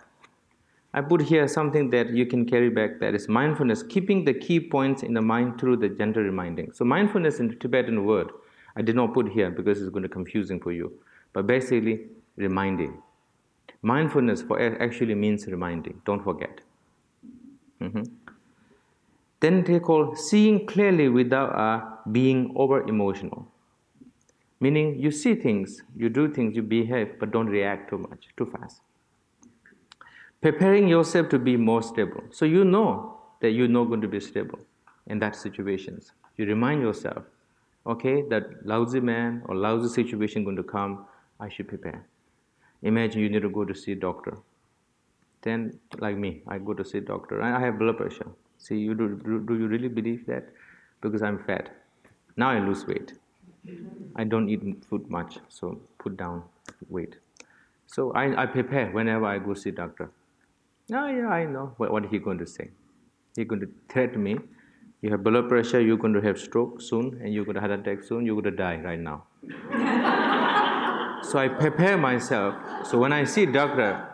I 0.93 1.01
put 1.01 1.21
here 1.21 1.47
something 1.47 1.89
that 1.91 2.09
you 2.09 2.25
can 2.25 2.45
carry 2.45 2.69
back 2.69 2.99
that 2.99 3.15
is 3.15 3.29
mindfulness, 3.29 3.81
keeping 3.83 4.25
the 4.25 4.33
key 4.33 4.59
points 4.59 5.03
in 5.03 5.13
the 5.13 5.21
mind 5.21 5.59
through 5.59 5.77
the 5.77 5.87
gentle 5.87 6.23
reminding. 6.23 6.73
So, 6.73 6.83
mindfulness 6.83 7.39
in 7.39 7.47
the 7.47 7.55
Tibetan 7.55 8.05
word, 8.05 8.31
I 8.75 8.81
did 8.81 8.95
not 8.95 9.13
put 9.13 9.29
here 9.29 9.49
because 9.51 9.81
it's 9.81 9.89
going 9.89 10.03
to 10.03 10.09
be 10.09 10.13
confusing 10.13 10.59
for 10.59 10.71
you, 10.73 10.91
but 11.31 11.47
basically 11.47 12.07
reminding. 12.35 13.01
Mindfulness 13.83 14.41
for 14.41 14.59
actually 14.81 15.15
means 15.15 15.47
reminding, 15.47 16.01
don't 16.05 16.23
forget. 16.23 16.59
Mm-hmm. 17.79 18.03
Then 19.39 19.63
they 19.63 19.79
call 19.79 20.15
seeing 20.15 20.67
clearly 20.67 21.09
without 21.09 21.55
uh, 21.55 21.85
being 22.11 22.53
over 22.55 22.87
emotional. 22.87 23.47
Meaning 24.61 24.99
you 24.99 25.09
see 25.09 25.33
things, 25.33 25.81
you 25.97 26.07
do 26.07 26.31
things, 26.31 26.55
you 26.55 26.61
behave, 26.61 27.19
but 27.19 27.31
don't 27.31 27.47
react 27.47 27.89
too 27.89 27.97
much, 27.97 28.27
too 28.37 28.45
fast. 28.45 28.81
Preparing 30.39 30.87
yourself 30.87 31.29
to 31.29 31.39
be 31.39 31.57
more 31.57 31.81
stable. 31.81 32.23
So 32.29 32.45
you 32.45 32.63
know 32.63 33.19
that 33.41 33.51
you're 33.51 33.67
not 33.67 33.85
going 33.85 34.01
to 34.01 34.07
be 34.07 34.19
stable 34.19 34.59
in 35.07 35.17
that 35.19 35.35
situations. 35.35 36.11
You 36.37 36.45
remind 36.45 36.81
yourself, 36.81 37.23
okay, 37.87 38.21
that 38.29 38.63
lousy 38.63 38.99
man 38.99 39.41
or 39.45 39.55
lousy 39.55 39.89
situation 39.89 40.43
going 40.43 40.57
to 40.57 40.63
come, 40.63 41.05
I 41.39 41.49
should 41.49 41.67
prepare. 41.67 42.05
Imagine 42.83 43.21
you 43.21 43.29
need 43.29 43.41
to 43.41 43.49
go 43.49 43.65
to 43.65 43.73
see 43.73 43.93
a 43.93 43.95
doctor. 43.95 44.37
Then, 45.41 45.79
like 45.97 46.17
me, 46.17 46.43
I 46.47 46.59
go 46.59 46.75
to 46.75 46.85
see 46.85 46.99
a 46.99 47.01
doctor. 47.01 47.41
I 47.41 47.59
have 47.59 47.79
blood 47.79 47.97
pressure. 47.97 48.29
See, 48.59 48.77
you 48.77 48.93
do, 48.93 49.43
do 49.47 49.55
you 49.55 49.67
really 49.67 49.87
believe 49.87 50.27
that? 50.27 50.49
Because 51.01 51.23
I'm 51.23 51.43
fat. 51.45 51.75
Now 52.37 52.51
I 52.51 52.59
lose 52.59 52.85
weight. 52.85 53.13
I 54.15 54.23
don't 54.23 54.49
eat 54.49 54.61
food 54.89 55.09
much, 55.09 55.37
so 55.49 55.79
put 55.99 56.17
down 56.17 56.43
weight. 56.89 57.15
So 57.87 58.11
I, 58.13 58.43
I 58.43 58.45
prepare 58.45 58.89
whenever 58.91 59.25
I 59.25 59.37
go 59.39 59.53
see 59.53 59.71
doctor. 59.71 60.11
Oh 60.93 61.07
yeah, 61.07 61.27
I 61.27 61.45
know 61.45 61.73
what, 61.77 61.91
what 61.91 62.05
he 62.05 62.19
going 62.19 62.37
to 62.39 62.47
say. 62.47 62.69
He's 63.35 63.47
going 63.47 63.61
to 63.61 63.69
threaten 63.89 64.23
me. 64.23 64.37
You 65.01 65.11
have 65.11 65.23
blood 65.23 65.49
pressure, 65.49 65.79
you're 65.81 65.97
going 65.97 66.13
to 66.13 66.21
have 66.21 66.39
stroke 66.39 66.81
soon, 66.81 67.19
and 67.21 67.33
you're 67.33 67.45
going 67.45 67.55
to 67.55 67.61
have 67.61 67.71
attack 67.71 68.03
soon, 68.03 68.25
you're 68.25 68.39
going 68.39 68.55
to 68.55 68.57
die 68.57 68.77
right 68.77 68.99
now. 68.99 69.23
so 71.23 71.39
I 71.39 71.47
prepare 71.47 71.97
myself. 71.97 72.55
So 72.85 72.99
when 72.99 73.11
I 73.11 73.23
see 73.23 73.45
doctor, 73.45 74.07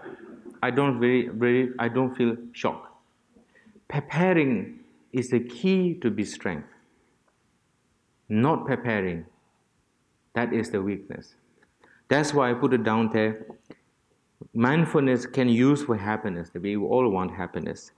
I 0.63 0.71
don't 0.71 0.99
very, 0.99 1.27
very, 1.27 1.71
I 1.77 1.89
don't 1.89 2.15
feel 2.15 2.37
shock. 2.53 2.97
Preparing 3.87 4.79
is 5.11 5.29
the 5.29 5.39
key 5.39 5.93
to 5.95 6.09
be 6.09 6.23
strength. 6.23 6.69
Not 8.29 8.65
preparing 8.65 9.25
that 10.37 10.53
is 10.53 10.69
the 10.69 10.81
weakness. 10.81 11.35
That's 12.07 12.33
why 12.33 12.49
I 12.51 12.53
put 12.53 12.73
it 12.73 12.83
down 12.83 13.09
there. 13.11 13.45
Mindfulness 14.53 15.25
can 15.25 15.49
use 15.49 15.83
for 15.83 15.97
happiness. 15.97 16.51
We 16.53 16.75
all 16.77 17.09
want 17.09 17.35
happiness. 17.35 17.91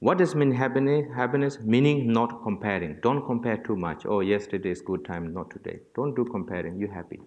What 0.00 0.18
does 0.18 0.34
mean 0.34 0.52
happiness? 0.52 1.60
Meaning 1.60 2.12
not 2.12 2.42
comparing. 2.42 2.98
Don't 3.00 3.24
compare 3.24 3.56
too 3.56 3.76
much. 3.76 4.04
Oh, 4.06 4.20
yesterday 4.20 4.70
is 4.70 4.82
good 4.82 5.04
time, 5.04 5.32
not 5.32 5.50
today. 5.50 5.78
Don't 5.94 6.14
do 6.14 6.24
comparing. 6.24 6.78
You're 6.78 6.92
happy. 6.92 7.20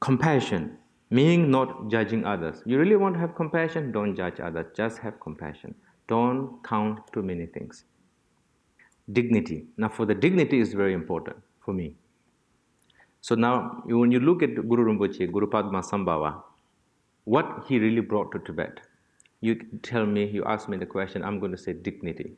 Compassion 0.00 0.78
meaning 1.10 1.50
not 1.50 1.88
judging 1.88 2.24
others. 2.24 2.62
You 2.66 2.78
really 2.78 2.96
want 2.96 3.14
to 3.14 3.20
have 3.20 3.34
compassion? 3.34 3.92
Don't 3.92 4.16
judge 4.16 4.40
others. 4.40 4.66
Just 4.76 4.98
have 4.98 5.20
compassion. 5.20 5.74
Don't 6.08 6.62
count 6.64 7.00
too 7.12 7.22
many 7.22 7.46
things. 7.46 7.84
Dignity. 9.12 9.66
Now, 9.76 9.88
for 9.88 10.04
the 10.06 10.14
dignity 10.14 10.58
is 10.58 10.72
very 10.72 10.94
important 10.94 11.36
for 11.64 11.72
me. 11.72 11.94
So 13.26 13.34
now, 13.34 13.82
when 13.86 14.12
you 14.12 14.20
look 14.20 14.44
at 14.44 14.54
Guru 14.54 14.84
Rinpoche, 14.84 15.32
Guru 15.32 15.48
Padma 15.48 15.80
Sambhava, 15.82 16.44
what 17.24 17.64
he 17.66 17.80
really 17.80 18.00
brought 18.00 18.30
to 18.30 18.38
Tibet, 18.38 18.78
you 19.40 19.56
tell 19.82 20.06
me, 20.06 20.26
you 20.26 20.44
ask 20.44 20.68
me 20.68 20.76
the 20.76 20.86
question, 20.86 21.24
I'm 21.24 21.40
going 21.40 21.50
to 21.50 21.58
say 21.58 21.72
dignity. 21.72 22.36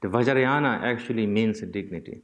The 0.00 0.08
Vajrayana 0.08 0.82
actually 0.82 1.28
means 1.28 1.60
dignity. 1.60 2.22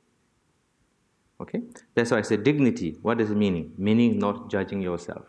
Okay? 1.41 1.63
That's 1.95 2.11
why 2.11 2.19
I 2.19 2.23
say 2.23 2.39
dignity. 2.39 2.97
What 3.03 3.19
does 3.19 3.31
it 3.31 3.37
mean? 3.37 3.73
Meaning 3.79 4.19
not 4.19 4.51
judging 4.51 4.83
yourself. 4.83 5.27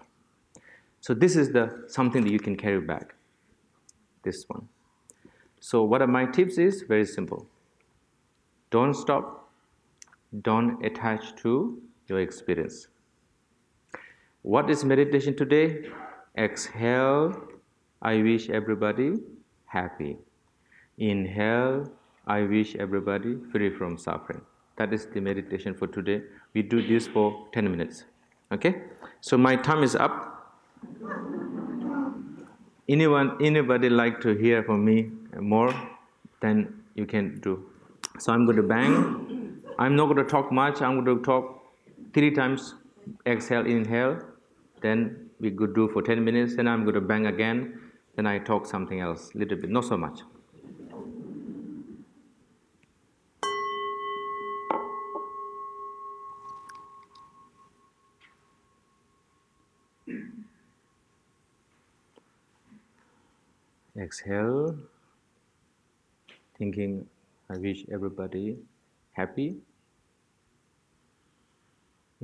So 1.01 1.13
this 1.13 1.35
is 1.35 1.51
the 1.51 1.85
something 1.87 2.23
that 2.23 2.31
you 2.31 2.39
can 2.39 2.57
carry 2.57 2.81
back. 2.81 3.13
This 4.23 4.45
one. 4.47 4.67
So 5.59 5.83
what 5.83 6.01
are 6.01 6.07
my 6.07 6.25
tips 6.25 6.57
is 6.57 6.85
very 6.87 7.05
simple. 7.05 7.45
Don't 8.71 8.95
stop. 8.95 9.47
Don't 10.41 10.83
attach 10.83 11.35
to 11.43 11.83
your 12.07 12.19
experience. 12.19 12.87
What 14.41 14.69
is 14.69 14.83
meditation 14.85 15.35
today? 15.35 15.89
Exhale, 16.37 17.35
I 18.01 18.21
wish 18.21 18.49
everybody 18.49 19.13
happy. 19.65 20.17
Inhale, 20.97 21.91
I 22.27 22.41
wish 22.43 22.75
everybody 22.75 23.37
free 23.51 23.69
from 23.69 23.97
suffering. 23.97 24.41
That 24.77 24.93
is 24.93 25.07
the 25.07 25.21
meditation 25.21 25.73
for 25.73 25.87
today. 25.87 26.21
We 26.53 26.61
do 26.61 26.85
this 26.85 27.07
for 27.07 27.47
10 27.53 27.71
minutes. 27.71 28.03
Okay? 28.51 28.81
So 29.21 29.37
my 29.37 29.55
time 29.55 29.83
is 29.83 29.95
up. 29.95 30.55
Anyone, 32.87 33.37
anybody 33.41 33.89
like 33.89 34.21
to 34.21 34.35
hear 34.35 34.63
from 34.63 34.85
me 34.85 35.11
more? 35.39 35.73
Then 36.41 36.83
you 36.93 37.05
can 37.05 37.39
do. 37.39 37.65
So 38.19 38.31
I'm 38.31 38.45
going 38.45 38.57
to 38.57 38.63
bang. 38.63 39.61
I'm 39.79 39.95
not 39.95 40.05
going 40.05 40.17
to 40.17 40.23
talk 40.23 40.51
much. 40.51 40.81
I'm 40.81 41.03
going 41.03 41.17
to 41.17 41.23
talk 41.23 41.64
three 42.15 42.31
times 42.31 42.75
exhale, 43.27 43.65
inhale. 43.65 44.17
Then 44.81 45.29
we 45.41 45.51
could 45.51 45.75
do 45.75 45.89
for 45.89 46.01
10 46.01 46.23
minutes. 46.23 46.55
Then 46.55 46.65
I'm 46.65 46.83
going 46.83 46.95
to 46.95 47.01
bang 47.01 47.27
again. 47.27 47.81
Then 48.15 48.25
I 48.25 48.39
talk 48.39 48.65
something 48.65 49.01
else, 49.01 49.35
little 49.35 49.57
bit, 49.57 49.69
not 49.69 49.83
so 49.83 49.97
much. 49.97 50.21
Exhale, 63.97 64.77
thinking 66.57 67.07
I 67.49 67.57
wish 67.57 67.85
everybody 67.91 68.57
happy. 69.11 69.57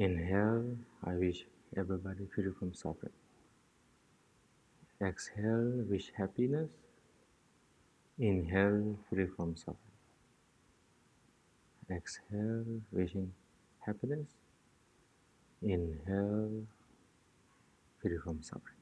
Inhale, 0.02 0.78
I 1.04 1.14
wish 1.14 1.46
everybody 1.78 2.26
free 2.34 2.52
from 2.58 2.74
suffering. 2.74 3.14
Exhale, 5.00 5.86
wish 5.88 6.12
happiness. 6.18 6.72
Inhale, 8.18 8.98
free 9.08 9.28
from 9.36 9.56
suffering. 9.56 9.98
Exhale, 11.92 12.82
wishing 12.92 13.32
happiness. 13.86 14.30
Inhale, 15.62 16.66
free 18.02 18.18
from 18.24 18.42
suffering. 18.42 18.81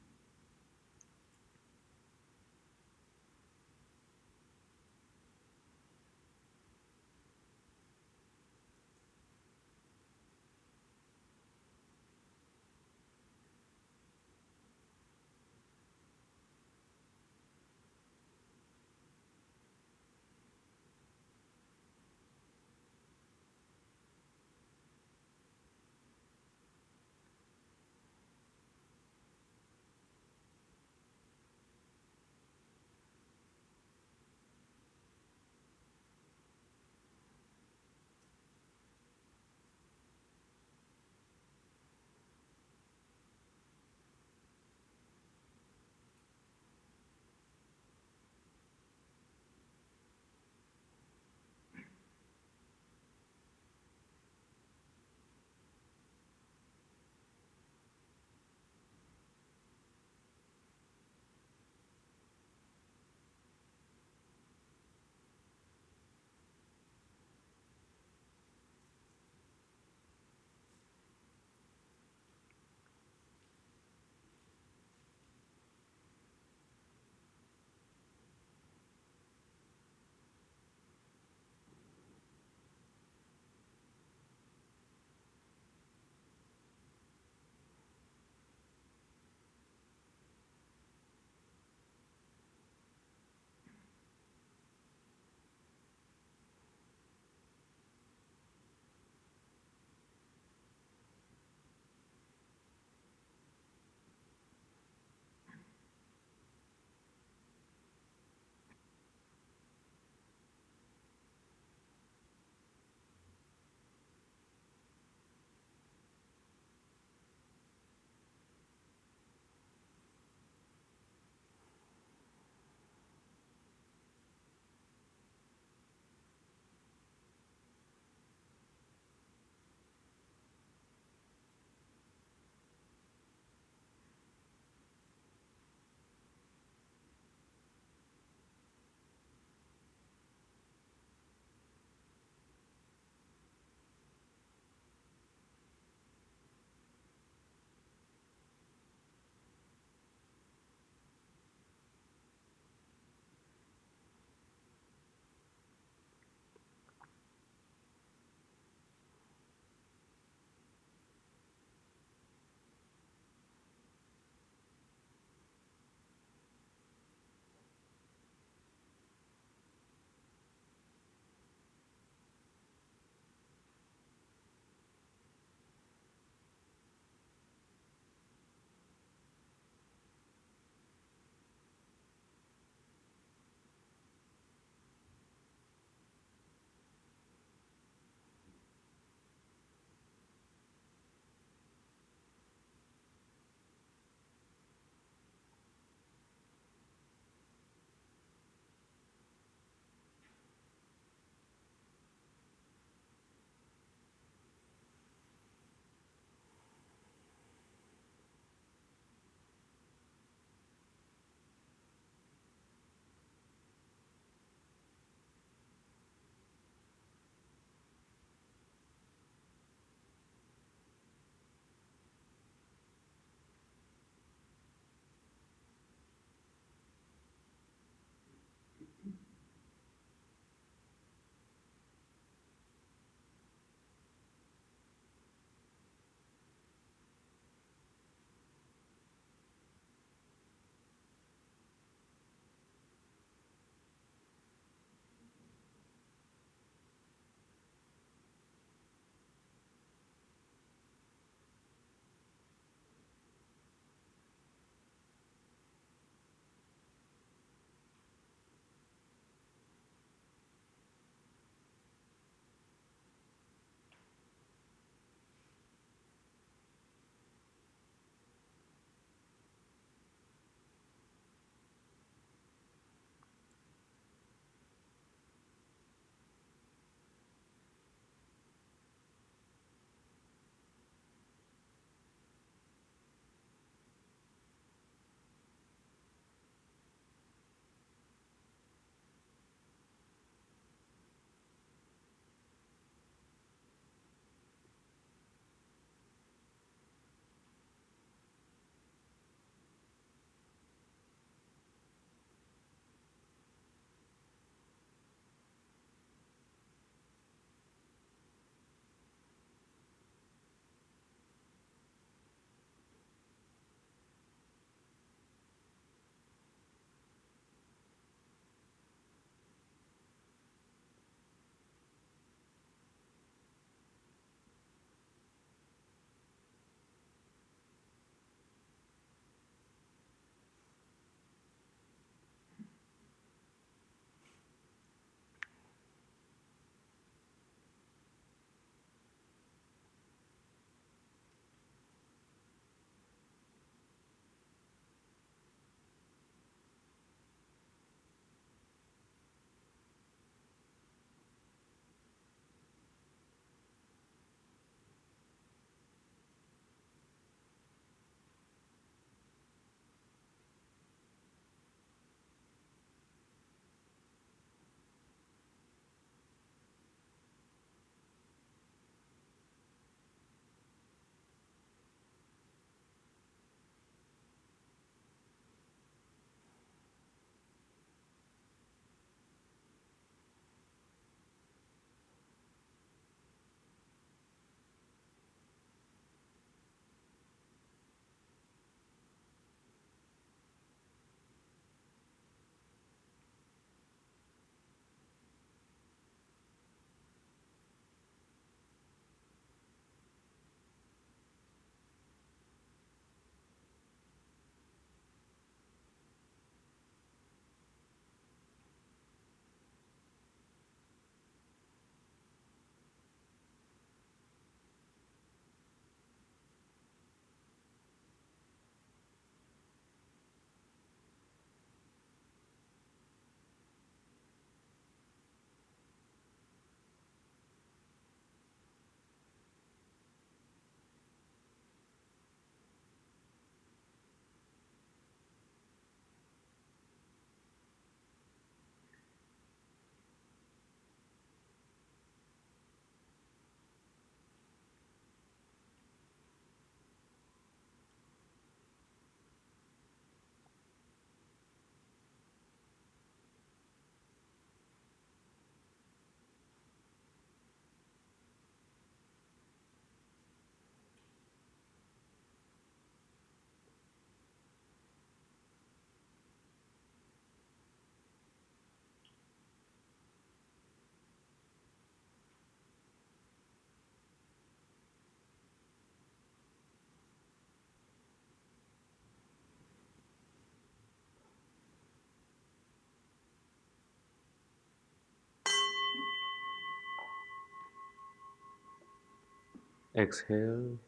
Exhale, 489.96 490.78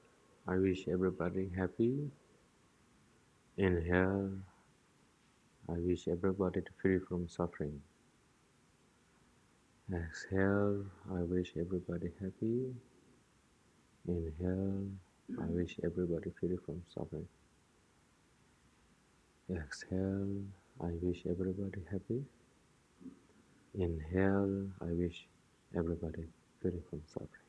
I 0.48 0.56
wish 0.58 0.88
everybody 0.88 1.50
happy. 1.56 2.10
Inhale, 3.58 4.30
I 5.68 5.74
wish 5.78 6.08
everybody 6.08 6.62
to 6.62 6.70
free 6.82 7.00
from 7.08 7.28
suffering. 7.28 7.80
Exhale, 9.94 10.84
I 11.14 11.22
wish 11.22 11.52
everybody 11.60 12.10
happy. 12.20 12.74
Inhale, 14.08 14.88
I 15.40 15.46
wish 15.46 15.76
everybody 15.84 16.32
free 16.40 16.56
from 16.66 16.82
suffering. 16.94 17.28
Exhale, 19.50 20.42
I 20.82 20.90
wish 21.02 21.24
everybody 21.30 21.82
happy. 21.90 22.22
Inhale, 23.78 24.68
I 24.82 24.92
wish 24.92 25.26
everybody 25.76 26.24
free 26.62 26.80
from 26.90 27.02
suffering. 27.08 27.41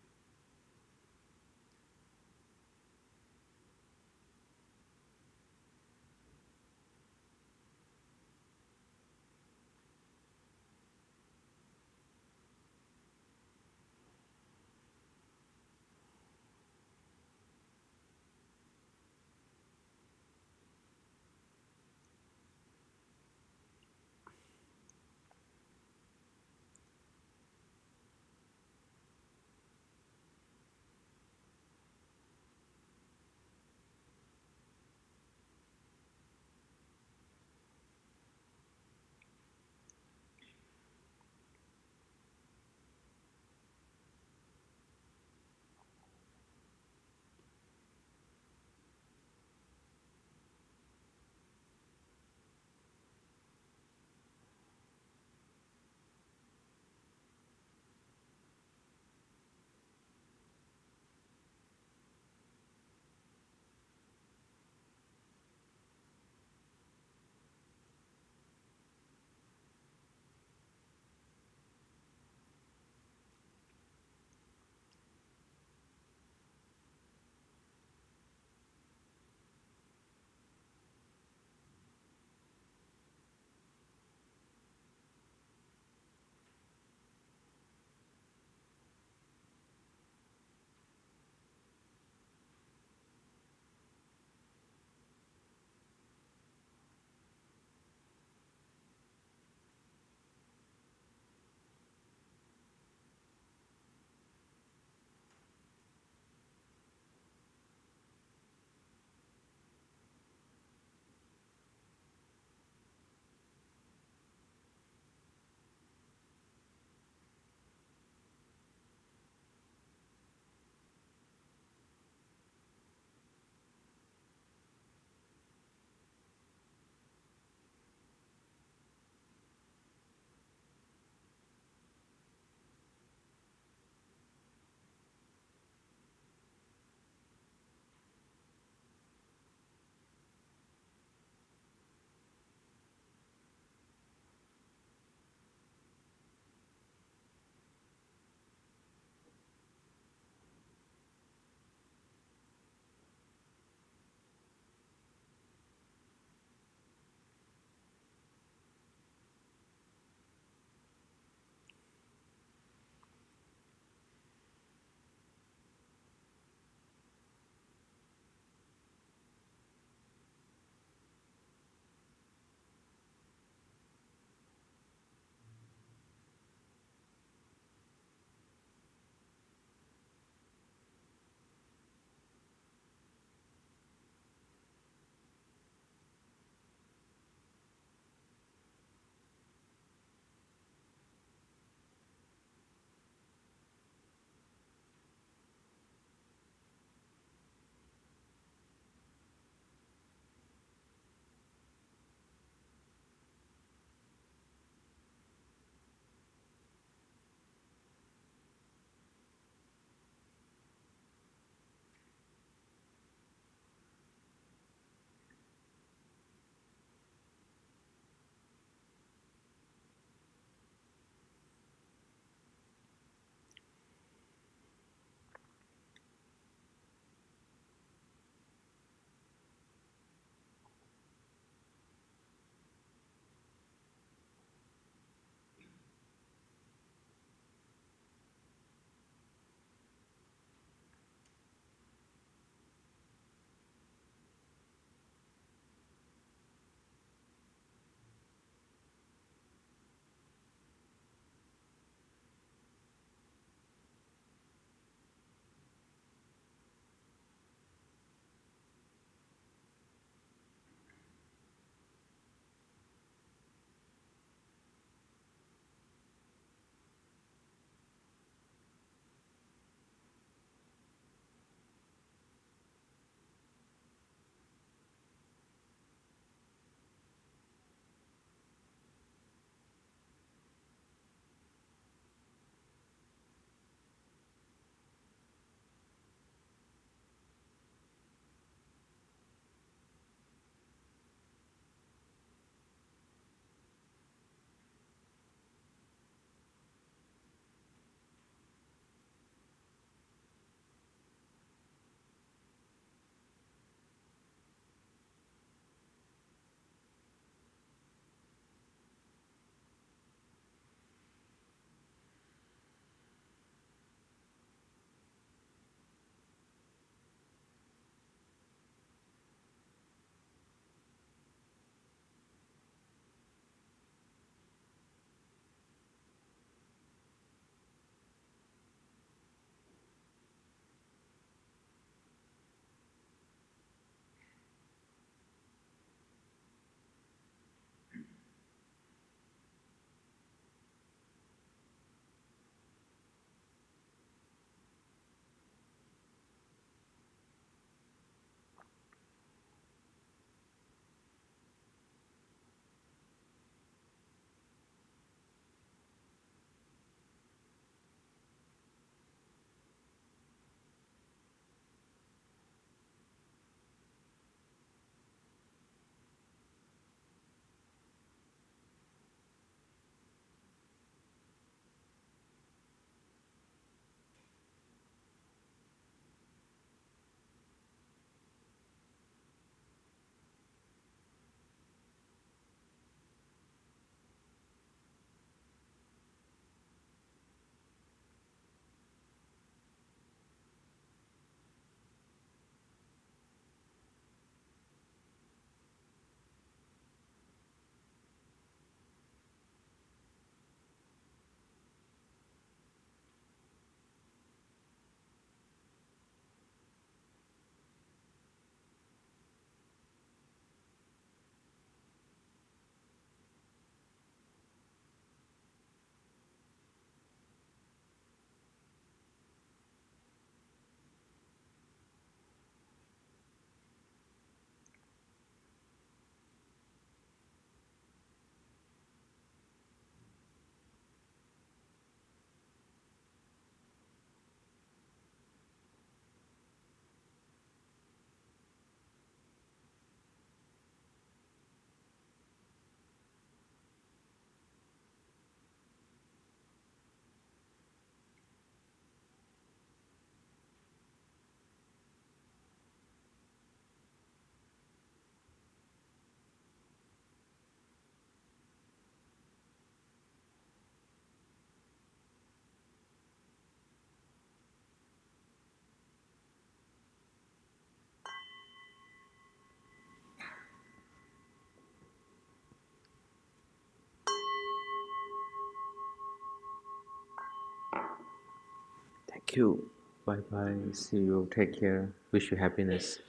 Thank 479.14 479.36
you. 479.36 479.70
Bye 480.06 480.18
bye. 480.32 480.56
See 480.74 480.98
you. 480.98 481.28
Take 481.34 481.60
care. 481.60 481.92
Wish 482.12 482.30
you 482.32 482.38
happiness. 482.38 483.00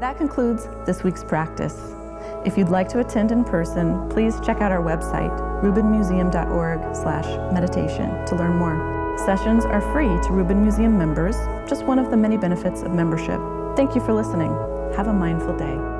That 0.00 0.16
concludes 0.16 0.66
this 0.86 1.04
week's 1.04 1.22
practice. 1.22 1.78
If 2.44 2.58
you'd 2.58 2.70
like 2.70 2.88
to 2.88 2.98
attend 3.00 3.30
in 3.30 3.44
person, 3.44 4.08
please 4.08 4.40
check 4.40 4.60
out 4.60 4.72
our 4.72 4.82
website, 4.82 5.30
rubinmuseum.org/meditation 5.62 8.26
to 8.26 8.34
learn 8.34 8.56
more. 8.56 9.16
Sessions 9.18 9.64
are 9.64 9.80
free 9.92 10.18
to 10.22 10.32
Rubin 10.32 10.62
Museum 10.62 10.98
members, 10.98 11.36
just 11.68 11.84
one 11.84 11.98
of 11.98 12.10
the 12.10 12.16
many 12.16 12.36
benefits 12.36 12.82
of 12.82 12.92
membership. 12.92 13.40
Thank 13.76 13.94
you 13.94 14.00
for 14.00 14.12
listening. 14.12 14.50
Have 14.96 15.06
a 15.06 15.12
mindful 15.12 15.56
day. 15.56 15.91